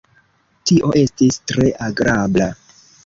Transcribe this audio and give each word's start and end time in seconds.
Tio 0.71 0.89
estis 1.01 1.37
tre 1.51 1.67
agrabla. 1.89 2.49